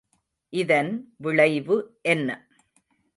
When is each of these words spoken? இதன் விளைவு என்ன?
இதன் 0.53 0.89
விளைவு 1.17 1.77
என்ன? 2.01 2.29